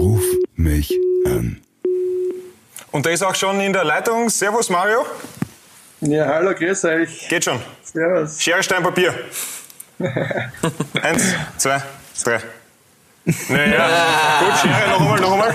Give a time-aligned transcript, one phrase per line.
[0.00, 0.24] Ruf
[0.56, 1.60] mich an.
[2.90, 4.30] Und der ist auch schon in der Leitung.
[4.30, 5.04] Servus Mario.
[6.00, 7.28] Ja, hallo, grüß euch.
[7.28, 7.60] Geht schon.
[7.82, 8.40] Servus.
[8.40, 9.12] Schere, Stein, Papier.
[11.02, 11.22] Eins,
[11.58, 11.82] zwei,
[12.24, 12.40] drei.
[13.50, 15.52] Naja, gut, Schere, noch einmal, noch einmal.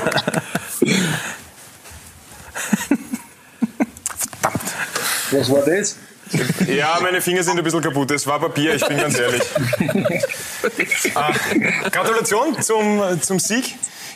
[4.41, 4.75] Verdammt.
[5.31, 5.97] Was war das?
[6.67, 8.11] Ja, meine Finger sind ein bisschen kaputt.
[8.11, 9.43] Es war Papier, ich bin ganz ehrlich.
[11.13, 11.31] Ah,
[11.91, 13.75] Gratulation zum, zum Sieg.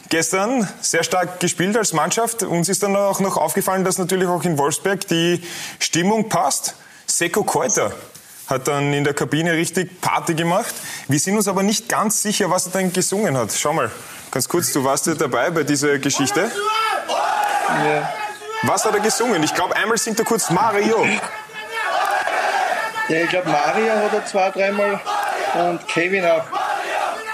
[0.10, 2.42] Gestern sehr stark gespielt als Mannschaft.
[2.42, 5.42] Uns ist dann auch noch aufgefallen, dass natürlich auch in Wolfsberg die
[5.78, 6.76] Stimmung passt.
[7.06, 7.94] Seko Keuter
[8.48, 10.74] hat dann in der Kabine richtig Party gemacht.
[11.08, 13.54] Wir sind uns aber nicht ganz sicher, was er denn gesungen hat.
[13.54, 13.92] Schau mal,
[14.32, 16.52] ganz kurz, du warst ja dabei bei dieser Geschichte.
[17.68, 18.14] Ja.
[18.64, 19.44] Was hat er gesungen?
[19.44, 21.06] Ich glaube, einmal singt er kurz Mario.
[23.10, 25.00] Ja ich glaube, Maria hat er zwei, dreimal
[25.70, 26.44] und Kevin auch.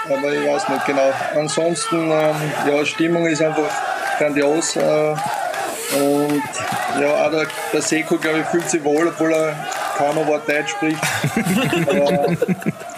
[0.08, 1.10] Aber ich weiß nicht genau.
[1.34, 2.34] Ansonsten, ähm,
[2.68, 3.68] ja, Stimmung ist einfach
[4.18, 4.76] grandios.
[4.76, 5.14] Äh,
[5.96, 6.42] und
[7.00, 9.54] ja, auch der, der Seko, glaube ich, fühlt sich wohl, obwohl er
[9.96, 10.98] kaum ein Wort Deutsch spricht.
[11.88, 12.36] Aber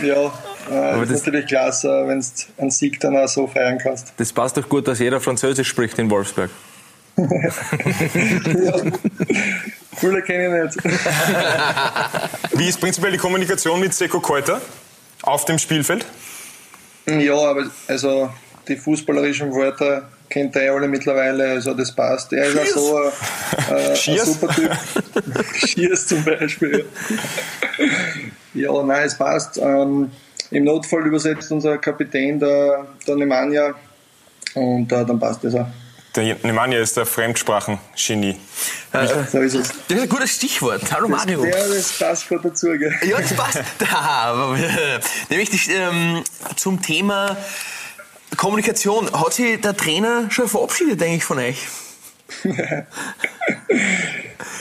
[0.05, 0.33] ja,
[0.71, 2.27] äh, ist das- natürlich klasse, wenn du
[2.63, 4.13] einen Sieg dann auch so feiern kannst.
[4.19, 6.51] Das passt doch gut, dass jeder Französisch spricht in Wolfsberg.
[7.17, 8.75] ja.
[9.99, 10.95] Viele kenne ich nicht.
[12.53, 14.61] Wie ist prinzipiell die Kommunikation mit Seko Keuter
[15.23, 16.07] auf dem Spielfeld?
[17.07, 18.31] Ja, aber also
[18.69, 22.33] die fußballerischen Wörter kennt er ja alle mittlerweile, also das passt.
[22.33, 24.71] Er ist auch so ein, äh, ein super Typ.
[25.67, 26.85] Schiers zum Beispiel.
[28.55, 29.59] Ja, nein, es passt.
[29.59, 30.11] Ähm,
[30.51, 33.75] Im Notfall übersetzt unser Kapitän, der, der Nemanja,
[34.55, 35.67] und äh, dann passt das auch.
[36.19, 38.35] Der Nemanja ist der Fremdsprachen-Genie.
[39.31, 39.69] So ist es.
[39.87, 40.83] Das ist ein gutes Stichwort.
[40.93, 41.45] Hallo Mario.
[41.45, 42.93] Ja, das passt gut dazu, gell?
[43.05, 43.63] Ja, das passt.
[43.79, 44.57] Da,
[45.31, 46.25] nämlich die, ähm,
[46.57, 47.37] zum Thema
[48.37, 49.09] Kommunikation.
[49.13, 51.69] Hat sich der Trainer schon verabschiedet eigentlich von euch?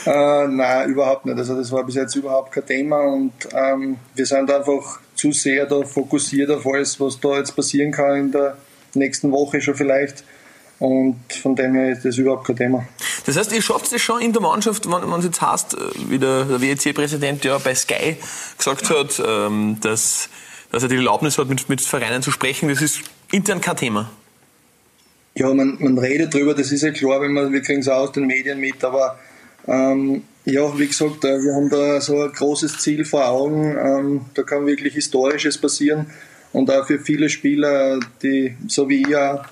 [0.06, 1.36] Äh, nein, überhaupt nicht.
[1.36, 5.66] Also das war bis jetzt überhaupt kein Thema und ähm, wir sind einfach zu sehr
[5.66, 8.56] da fokussiert auf alles, was da jetzt passieren kann in der
[8.94, 10.24] nächsten Woche schon vielleicht.
[10.78, 12.86] Und von dem her ist das überhaupt kein Thema.
[13.26, 15.78] Das heißt, ihr schafft es schon in der Mannschaft, wenn es jetzt heißt, äh,
[16.08, 18.16] wie der, der WEC-Präsident ja bei Sky
[18.56, 20.28] gesagt hat, ähm, dass,
[20.70, 22.68] dass er die Erlaubnis hat, mit, mit Vereinen zu sprechen.
[22.68, 23.00] Das ist
[23.32, 24.10] intern kein Thema.
[25.34, 27.98] Ja, man, man redet drüber, das ist ja klar, wenn man, wir kriegen es auch
[27.98, 29.18] aus den Medien mit, aber
[29.66, 34.20] ähm, ja, wie gesagt, äh, wir haben da so ein großes Ziel vor Augen, ähm,
[34.34, 36.06] da kann wirklich Historisches passieren
[36.52, 39.44] und auch für viele Spieler, die, so wie ich auch,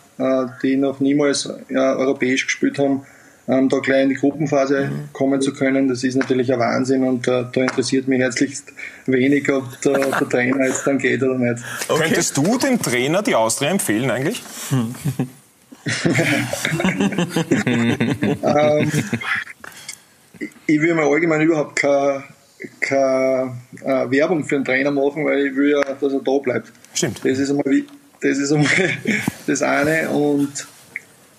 [0.63, 3.03] die noch niemals ja, europäisch gespielt haben,
[3.49, 7.29] ähm, da gleich in die Gruppenphase kommen zu können, das ist natürlich ein Wahnsinn und
[7.29, 8.73] äh, da interessiert mich herzlichst
[9.07, 11.63] wenig, ob der, der Trainer jetzt dann geht oder nicht.
[11.87, 14.43] Könntest du dem Trainer die Austria empfehlen eigentlich?
[18.43, 18.91] ähm,
[20.67, 22.25] ich will mir allgemein überhaupt keine,
[22.81, 23.53] keine
[23.85, 26.73] äh, Werbung für einen Trainer machen, weil ich will ja, dass er da bleibt.
[26.95, 27.21] Stimmt.
[27.25, 27.87] Das ist einmal, wie-
[28.21, 28.71] das, ist einmal
[29.47, 30.67] das eine und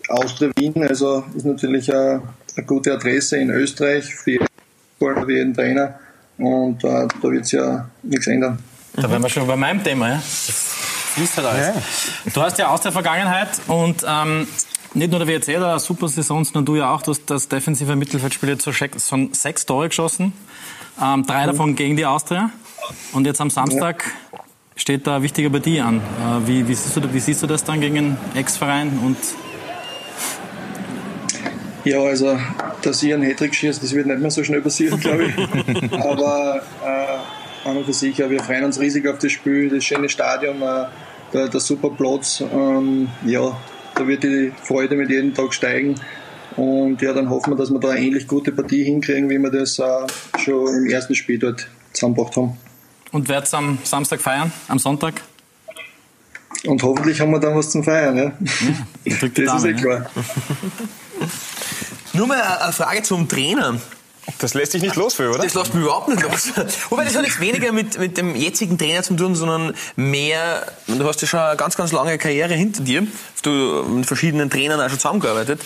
[0.10, 2.22] Austria Wien, also ist natürlich eine,
[2.56, 4.48] eine gute Adresse in Österreich für jeden,
[4.98, 6.00] für jeden Trainer
[6.38, 8.60] und äh, da wird sich ja nichts ändern.
[8.94, 10.16] Da wären wir schon bei meinem Thema, ja.
[10.16, 10.76] Das
[11.14, 11.76] fließt halt alles.
[12.34, 14.48] Du hast ja aus der Vergangenheit und ähm,
[14.94, 17.02] nicht nur der WRC hat eine super Saison, sondern du ja auch.
[17.02, 20.34] Du hast das defensive Mittelfeldspiel zu schon sechs Tore geschossen.
[21.02, 22.50] Ähm, drei davon gegen die Austria.
[23.14, 24.06] Und jetzt am Samstag
[24.78, 25.98] steht da eine wichtige Partie an.
[25.98, 29.00] Äh, wie, wie, siehst du, wie siehst du das dann gegen einen Ex-Verein?
[29.04, 29.18] Und
[31.84, 32.38] Ja, also,
[32.82, 35.94] dass ich einen Hattrick schieße, das wird nicht mehr so schnell passieren, glaube ich.
[35.94, 39.84] Aber äh, an und für sich, ja, wir freuen uns riesig auf das Spiel, das
[39.84, 40.86] schöne Stadion, äh,
[41.34, 42.42] der, der super Platz.
[42.42, 43.58] Ähm, ja,
[43.96, 45.96] da wird die Freude mit jedem Tag steigen.
[46.56, 49.52] Und ja, dann hoffen wir, dass wir da eine ähnlich gute Partie hinkriegen, wie wir
[49.52, 49.84] das äh,
[50.40, 52.58] schon im ersten Spiel dort zusammengebracht haben.
[53.12, 54.52] Und werdet am Samstag feiern?
[54.68, 55.22] Am Sonntag?
[56.66, 58.18] Und hoffentlich haben wir dann was zum Feiern.
[58.18, 58.32] Ja?
[59.04, 59.78] Ich drück die Das ist eh ja.
[59.78, 60.10] klar.
[62.14, 63.80] Nur mal eine Frage zum Trainer.
[64.40, 65.44] Das lässt sich nicht los für, oder?
[65.44, 66.52] Das lässt mich überhaupt nicht los.
[66.90, 71.08] Wobei das hat jetzt weniger mit, mit dem jetzigen Trainer zu tun, sondern mehr, du
[71.08, 73.08] hast ja schon eine ganz, ganz lange Karriere hinter dir.
[73.42, 75.62] Du mit verschiedenen Trainern auch schon zusammengearbeitet.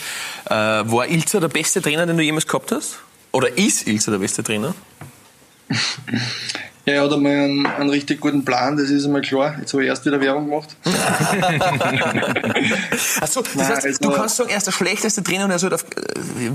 [0.45, 2.99] Äh, war Ilzer der beste Trainer, den du jemals gehabt hast?
[3.31, 4.75] Oder ist Ilzer der beste Trainer?
[6.85, 9.55] Ja, er hat einmal einen, einen richtig guten Plan, das ist einmal klar.
[9.59, 10.69] Jetzt habe ich erst wieder Werbung gemacht.
[13.21, 15.59] Achso, das Nein, heißt, also- du kannst sagen, er ist der schlechteste Trainer und er
[15.59, 15.85] soll auf, äh,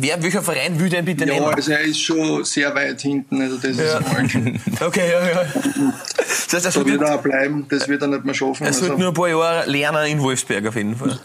[0.00, 1.46] wer, welcher Verein will den bitte Ja, nehmen?
[1.46, 4.26] also er ist schon sehr weit hinten, also das ist einmal.
[4.80, 5.42] Okay, ja, ja.
[6.18, 8.66] Das heißt, er Da sollte, wird er auch bleiben, das wird er nicht mehr schaffen.
[8.66, 11.18] er sollte Also, nur ein paar Jahre lernen in Wolfsberg auf jeden Fall.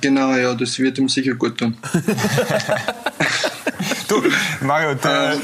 [0.00, 1.76] Genau, ja, das wird ihm sicher gut tun.
[4.08, 4.22] du,
[4.62, 5.38] Mario, der, der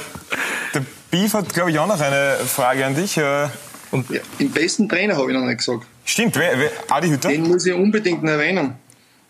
[1.11, 3.17] Beef hat, glaube ich, auch noch eine Frage an dich.
[3.17, 3.49] Äh,
[3.91, 5.87] und ja, den besten Trainer habe ich noch nicht gesagt.
[6.05, 7.29] Stimmt, wer, wer, Adi Hütter?
[7.29, 8.75] Den muss ich unbedingt noch erwähnen.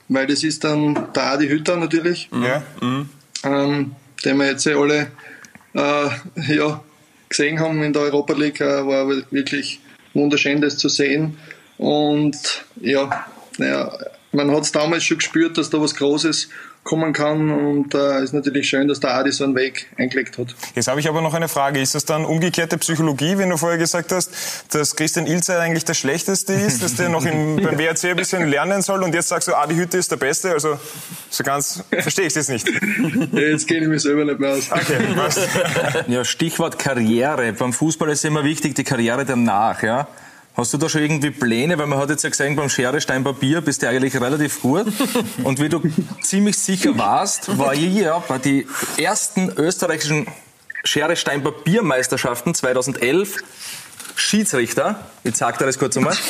[0.08, 2.28] Weil das ist dann der Adi Hütter natürlich.
[2.32, 2.62] Ja.
[2.80, 3.08] Mhm.
[3.44, 3.94] Ähm,
[4.24, 5.10] den wir jetzt alle
[5.74, 6.08] äh,
[6.54, 6.82] ja,
[7.28, 8.60] gesehen haben in der Europa League.
[8.60, 9.80] Äh, war wirklich
[10.12, 11.38] wunderschön, das zu sehen.
[11.78, 13.26] Und ja,
[13.56, 13.92] naja,
[14.32, 16.48] man hat es damals schon gespürt, dass da was Großes
[16.82, 20.54] kommen kann und äh, ist natürlich schön, dass der Adi so einen Weg eingelegt hat.
[20.74, 21.80] Jetzt habe ich aber noch eine Frage.
[21.80, 25.94] Ist das dann umgekehrte Psychologie, wenn du vorher gesagt hast, dass Christian Ilzer eigentlich der
[25.94, 29.48] Schlechteste ist, dass der noch im, beim WRC ein bisschen lernen soll und jetzt sagst
[29.48, 30.52] du, Adi Hütte ist der Beste?
[30.52, 30.80] Also
[31.28, 32.68] so ganz verstehe ich es jetzt nicht.
[33.32, 34.72] Ja, jetzt kenne ich mich selber nicht mehr aus.
[34.72, 35.46] Okay, passt.
[36.08, 37.52] Ja, Stichwort Karriere.
[37.52, 40.08] Beim Fußball ist immer wichtig die Karriere danach, ja?
[40.60, 41.78] Hast du da schon irgendwie Pläne?
[41.78, 44.92] Weil man hat jetzt ja gesehen, beim Schere, Stein, Papier bist du eigentlich relativ gut.
[45.42, 45.80] Und wie du
[46.20, 48.68] ziemlich sicher warst, war ich ja bei den
[48.98, 50.26] ersten österreichischen
[50.84, 53.38] Schere, Stein, Papier Meisterschaften 2011
[54.16, 55.00] Schiedsrichter.
[55.24, 56.14] Ich zeig dir das kurz einmal.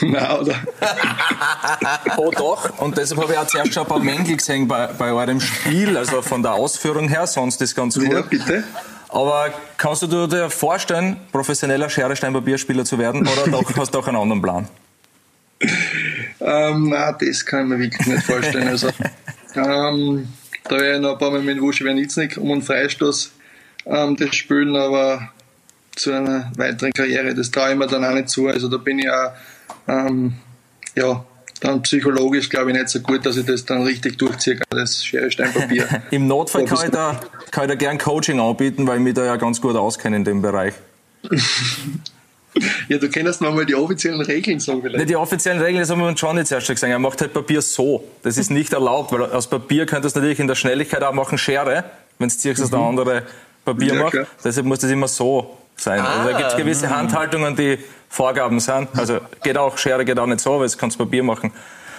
[0.00, 0.54] Nein, oder?
[2.16, 2.78] oh doch.
[2.78, 5.98] Und deshalb habe ich auch zuerst schon ein paar Mängel gesehen bei, bei eurem Spiel,
[5.98, 8.10] also von der Ausführung her, sonst ist ganz gut.
[8.10, 8.64] Ja, bitte.
[9.08, 13.98] Aber kannst du dir vorstellen, professioneller Schere, Stein, Papierspieler zu werden oder doch, hast du
[13.98, 14.68] auch einen anderen Plan?
[16.40, 18.68] Ähm, nein, das kann ich mir wirklich nicht vorstellen.
[18.68, 18.88] Also,
[19.56, 20.28] ähm,
[20.64, 23.32] da werde ich noch ein paar Mal mit Wusch Wernitznik um einen Freistoß
[23.86, 25.32] ähm, das spielen, aber
[25.96, 28.46] zu einer weiteren Karriere, das traue ich mir dann auch nicht zu.
[28.46, 29.32] Also da bin ich auch,
[29.88, 30.34] ähm,
[30.94, 31.24] ja,
[31.60, 35.30] dann psychologisch glaube ich nicht so gut, dass ich das dann richtig durchziehe, das Schere,
[35.30, 35.86] Stein, Papier.
[36.10, 37.20] Im Notfall kann ich, da,
[37.50, 40.24] kann ich da gern Coaching anbieten, weil ich mich da ja ganz gut auskenne in
[40.24, 40.74] dem Bereich.
[42.88, 44.98] ja, du kennst mal die offiziellen Regeln sagen vielleicht.
[44.98, 46.90] Nicht die offiziellen Regeln, das haben wir uns schon jetzt erst schon gesagt.
[46.90, 48.04] Er macht halt Papier so.
[48.22, 51.38] Das ist nicht erlaubt, weil aus Papier könntest du natürlich in der Schnelligkeit auch machen
[51.38, 51.84] Schere,
[52.18, 52.98] wenn es ziehst, dass der mhm.
[52.98, 53.22] andere
[53.64, 54.12] Papier ja, macht.
[54.12, 54.26] Klar.
[54.44, 56.00] Deshalb muss das immer so sein.
[56.00, 56.18] Ah.
[56.18, 57.78] Also da gibt es gewisse Handhaltungen, die
[58.08, 58.88] Vorgaben sind.
[58.96, 61.52] Also geht auch, Schere geht auch nicht so, weil es kannst Papier machen.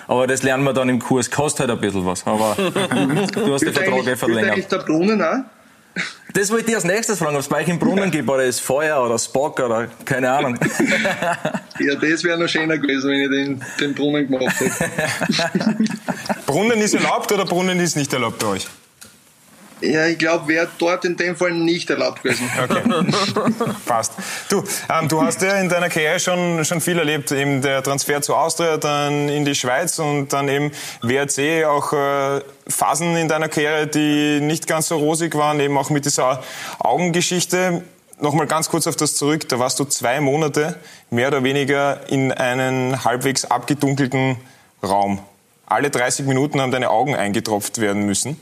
[0.07, 1.29] Aber das lernen wir dann im Kurs.
[1.29, 2.25] Kostet halt ein bisschen was.
[2.25, 4.57] Aber du hast die Verträge verlängert.
[4.57, 5.43] Ist der Brunnen auch?
[6.33, 8.59] Das wollte ich als nächstes fragen, ob es bei euch im Brunnen gibt, oder ist
[8.61, 10.57] Feuer oder Spock oder keine Ahnung.
[11.79, 15.75] ja, das wäre noch schöner gewesen, wenn ich den, den Brunnen gemacht hätte.
[16.45, 18.67] Brunnen ist erlaubt oder Brunnen ist nicht erlaubt bei euch?
[19.81, 22.49] Ja, ich glaube, wäre dort in dem Fall nicht erlaubt gewesen.
[22.59, 22.83] Okay,
[23.85, 24.13] passt.
[24.49, 27.31] Du, ähm, du hast ja in deiner Karriere schon, schon viel erlebt.
[27.31, 30.71] Eben der Transfer zu Austria, dann in die Schweiz und dann eben
[31.01, 35.89] WRC, auch äh, Phasen in deiner Karriere, die nicht ganz so rosig waren, eben auch
[35.89, 36.43] mit dieser
[36.79, 37.83] Augengeschichte.
[38.19, 39.47] Nochmal ganz kurz auf das zurück.
[39.47, 40.77] Da warst du zwei Monate
[41.09, 44.37] mehr oder weniger in einen halbwegs abgedunkelten
[44.83, 45.19] Raum.
[45.65, 48.37] Alle 30 Minuten haben deine Augen eingetropft werden müssen.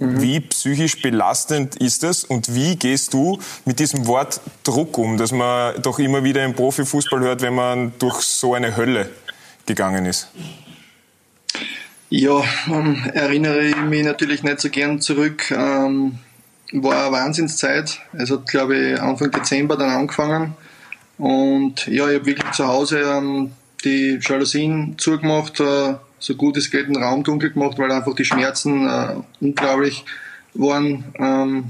[0.00, 0.22] Mhm.
[0.22, 5.30] Wie psychisch belastend ist es und wie gehst du mit diesem Wort Druck um, das
[5.30, 9.10] man doch immer wieder im Profifußball hört, wenn man durch so eine Hölle
[9.66, 10.28] gegangen ist?
[12.08, 15.50] Ja, ähm, erinnere ich mich natürlich nicht so gern zurück.
[15.50, 16.18] Ähm,
[16.72, 18.00] war eine Wahnsinnszeit.
[18.14, 20.54] Es hat, glaube ich, Anfang Dezember dann angefangen.
[21.18, 23.52] Und ja, ich habe wirklich zu Hause ähm,
[23.84, 28.24] die Jalousien zugemacht, äh, so gut es geht den Raum dunkel gemacht, weil einfach die
[28.24, 30.04] Schmerzen äh, unglaublich
[30.54, 31.04] waren.
[31.18, 31.64] Ähm,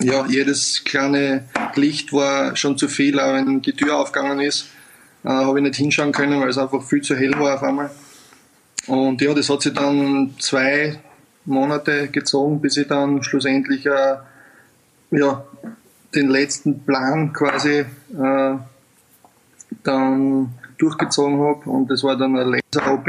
[0.00, 1.44] ja, jedes kleine
[1.74, 4.68] Licht war schon zu viel, auch wenn die Tür aufgegangen ist,
[5.24, 7.90] äh, habe ich nicht hinschauen können, weil es einfach viel zu hell war auf einmal.
[8.86, 10.98] Und ja, das hat sich dann zwei
[11.44, 14.16] Monate gezogen, bis ich dann schlussendlich äh,
[15.10, 15.44] ja,
[16.14, 18.54] den letzten Plan quasi äh,
[19.82, 23.08] dann durchgezogen habe und das war dann eine Laser-OP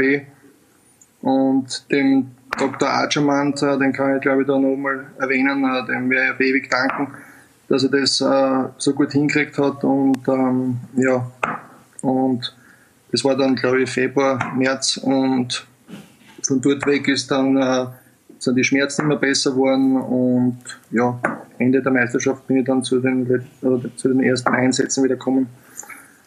[1.22, 2.88] und dem Dr.
[2.88, 7.14] Archermand, äh, den kann ich glaube ich da nochmal erwähnen, äh, dem ich ewig danken,
[7.68, 11.30] dass er das äh, so gut hingekriegt hat und ähm, ja,
[12.02, 12.54] und
[13.12, 15.66] das war dann glaube ich Februar, März und
[16.46, 17.86] von dort weg ist dann äh,
[18.40, 20.58] sind die Schmerzen immer besser geworden und
[20.90, 21.20] ja,
[21.58, 23.44] Ende der Meisterschaft bin ich dann zu den,
[23.96, 25.48] zu den ersten Einsätzen wieder gekommen.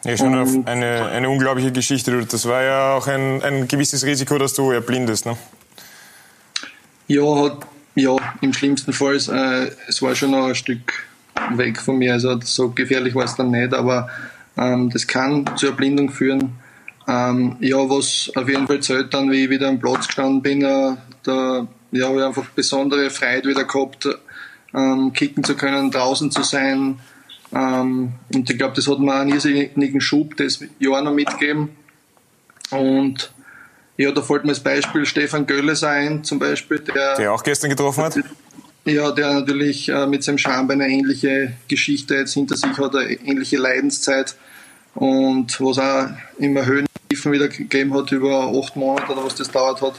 [0.04, 2.26] Ja, schon und, eine, eine unglaubliche Geschichte.
[2.26, 5.38] Das war ja auch ein, ein gewisses Risiko, dass du erblindest, ne?
[7.08, 9.16] Ja, hat, ja im schlimmsten Fall.
[9.16, 11.06] Äh, es war schon noch ein Stück
[11.52, 12.14] weg von mir.
[12.14, 14.10] Also so gefährlich war es dann nicht, aber
[14.58, 16.56] ähm, das kann zur Erblindung führen.
[17.08, 20.62] Ähm, ja, was auf jeden Fall zählt dann, wie ich wieder am Platz gestanden bin,
[20.64, 24.08] äh, da ja, habe ich einfach besondere Freude wieder gehabt,
[24.74, 27.00] ähm, kicken zu können, draußen zu sein,
[27.56, 31.70] ähm, und ich glaube, das hat mir einen irrsinnigen Schub das Jahr noch mitgegeben.
[32.72, 33.32] Und
[33.98, 37.70] ja, da fällt mir das Beispiel Stefan Gölles ein, zum Beispiel, der, Der auch gestern
[37.70, 38.20] getroffen hat.
[38.86, 43.12] ja, der natürlich äh, mit seinem Schambein eine ähnliche Geschichte jetzt hinter sich hat, eine
[43.12, 44.36] ähnliche Leidenszeit
[44.96, 49.52] und was auch immer Höhen Tiefen wieder gegeben hat über acht Monate oder was das
[49.52, 49.94] dauert hat.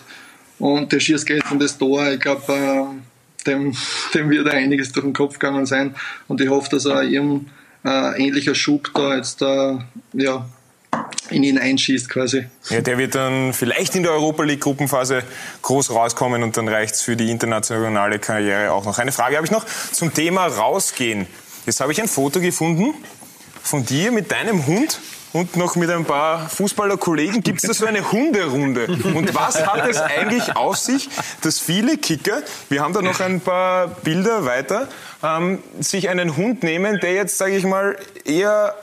[0.59, 2.11] Und der schießt gestern das Tor.
[2.11, 3.03] Ich glaube, ähm,
[3.47, 3.77] dem,
[4.15, 5.95] dem wird einiges durch den Kopf gegangen sein.
[6.29, 7.47] Und ich hoffe, dass er ihm
[7.85, 9.79] äh, ähnlicher Schub da jetzt äh,
[10.15, 10.47] ja,
[11.31, 12.47] in ihn einschießt quasi.
[12.71, 15.23] Ja, der wird dann vielleicht in der Europa League Gruppenphase
[15.63, 18.99] groß rauskommen und dann reicht's für die internationale Karriere auch noch.
[18.99, 21.27] Eine Frage habe ich noch zum Thema rausgehen.
[21.67, 22.95] Jetzt habe ich ein Foto gefunden
[23.63, 25.01] von dir mit deinem Hund
[25.35, 27.43] und noch mit ein paar Fußballerkollegen.
[27.43, 28.87] Gibt es da so eine Hunderunde?
[28.87, 31.11] Und was hat es eigentlich auf sich,
[31.43, 34.89] dass viele Kicker, wir haben da noch ein paar Bilder weiter,
[35.25, 38.77] ähm, sich einen Hund nehmen, der jetzt, sage ich mal, eher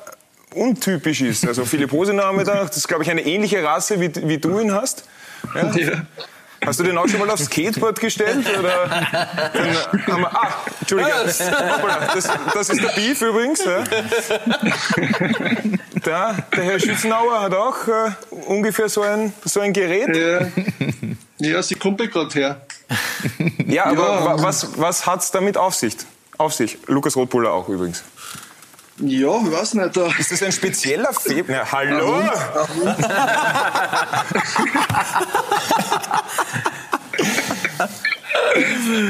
[0.54, 1.48] untypisch ist.
[1.48, 4.38] Also Philipp Hosener haben wir da, das ist, glaube ich, eine ähnliche Rasse, wie, wie
[4.38, 5.06] du ihn hast.
[5.56, 5.72] Ja?
[5.74, 5.92] Ja.
[6.64, 8.46] Hast du den auch schon mal aufs Skateboard gestellt?
[8.60, 10.50] Oder haben wir, ah,
[10.82, 11.12] Entschuldige.
[11.12, 13.64] Hoppala, Das, das ist der Beef übrigens.
[13.66, 13.84] Ja.
[16.04, 18.12] Da, der Herr Schützenauer hat auch äh,
[18.48, 20.16] ungefähr so ein, so ein Gerät.
[20.16, 20.48] Ja,
[21.40, 22.62] ja sie kumpelt gerade her.
[23.68, 24.26] Ja, aber Ja.
[24.26, 25.96] wa- was, was hat es damit auf sich?
[26.38, 26.78] auf sich?
[26.88, 28.04] Lukas Rotbuller auch übrigens.
[28.98, 29.96] Ja, ich weiß nicht.
[29.98, 31.60] äh, Ist das ein spezieller Februar?
[31.60, 32.22] Ja, hallo?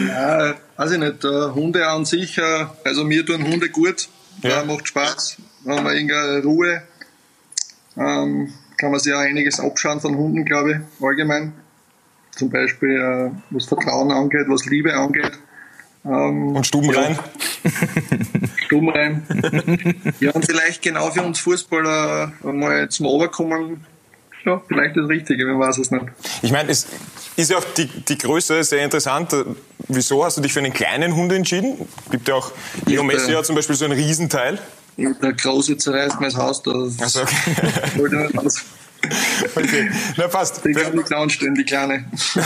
[0.08, 1.24] Ja, weiß ich nicht.
[1.24, 4.08] Hunde an sich, äh, also mir tun Hunde gut.
[4.44, 4.62] Ja.
[4.62, 5.38] Äh, macht Spaß.
[5.64, 6.82] Wenn man irgendeine Ruhe,
[7.98, 11.54] ähm, kann man sich auch einiges abschauen von Hunden, glaube ich, allgemein.
[12.32, 15.38] Zum Beispiel, äh, was Vertrauen angeht, was Liebe angeht.
[16.06, 17.20] Ähm, Und Stuben rein?
[18.66, 19.26] Stumm rein.
[20.20, 23.86] ja, und vielleicht genau für uns Fußballer mal zum Oberkommen,
[24.46, 26.06] ja, vielleicht das Richtige, man weiß es nicht.
[26.42, 26.88] Ich meine, es
[27.36, 29.36] ist ja auch die, die Größe sehr interessant.
[29.88, 31.88] Wieso hast du dich für einen kleinen Hund entschieden?
[32.10, 32.52] Gibt ja auch,
[32.88, 34.58] Leo Ja, Messi äh, hat zum Beispiel so ein Riesenteil.
[35.22, 37.36] Der Große zerreißt das Haus, das Ach so, okay.
[37.96, 38.62] wollte ich nicht aus.
[39.56, 39.92] okay.
[40.18, 40.62] Na passt.
[40.66, 42.06] Die kann nicht anstellen, die Kleine.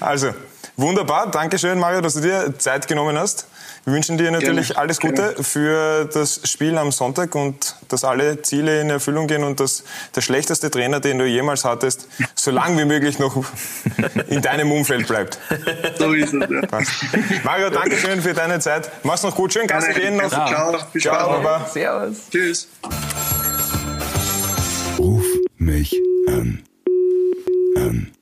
[0.00, 0.34] Also,
[0.76, 1.30] wunderbar.
[1.30, 3.46] Dankeschön, Mario, dass du dir Zeit genommen hast.
[3.84, 4.80] Wir wünschen dir natürlich Gerne.
[4.80, 5.44] alles Gute Gerne.
[5.44, 10.22] für das Spiel am Sonntag und dass alle Ziele in Erfüllung gehen und dass der
[10.22, 13.44] schlechteste Trainer, den du jemals hattest, so lang wie möglich noch
[14.28, 15.38] in deinem Umfeld bleibt.
[15.98, 16.62] So ist es, ja.
[16.62, 16.90] Passt.
[17.44, 18.90] Mario, Dankeschön für deine Zeit.
[19.02, 19.52] Mach's noch gut.
[19.52, 20.28] Schön Gassi gehen noch.
[20.28, 21.42] Ciao, bis Ciao.
[21.42, 21.66] Baba.
[21.66, 22.30] Servus.
[22.30, 22.68] Tschüss.
[24.98, 25.24] Ruf
[25.58, 26.64] mich an.
[27.76, 28.12] An.